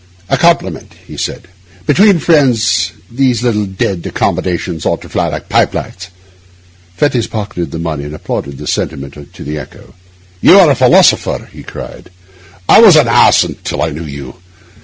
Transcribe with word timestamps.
'A 0.31 0.37
compliment,' 0.39 0.93
he 1.05 1.15
said. 1.15 1.43
'Between 1.85 2.17
friends 2.17 2.91
these 3.11 3.43
little 3.43 3.67
d 3.67 3.95
d 3.97 4.09
accommodations 4.09 4.83
ought 4.83 4.99
to 5.03 5.07
fly 5.09 5.27
like 5.27 5.47
pipe 5.47 5.75
lights.' 5.75 6.07
Fettes 6.97 7.29
pocketed 7.29 7.69
the 7.69 7.77
money, 7.77 8.05
and 8.05 8.15
applauded 8.15 8.57
the 8.57 8.65
sentiment 8.65 9.31
to 9.31 9.43
the 9.43 9.59
echo. 9.59 9.93
'You 10.41 10.57
are 10.57 10.71
a 10.71 10.75
philosopher,' 10.75 11.49
he 11.53 11.61
cried. 11.61 12.09
'I 12.67 12.81
was 12.81 12.95
an 12.95 13.07
ass 13.07 13.45
till 13.63 13.83
I 13.83 13.91
knew 13.91 14.05
you. 14.05 14.33